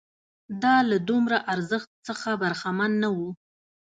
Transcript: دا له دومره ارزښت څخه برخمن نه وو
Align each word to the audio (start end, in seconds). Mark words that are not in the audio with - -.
دا 0.63 0.75
له 0.89 0.97
دومره 1.09 1.37
ارزښت 1.53 1.89
څخه 2.07 2.29
برخمن 2.43 2.91
نه 3.03 3.09
وو 3.15 3.29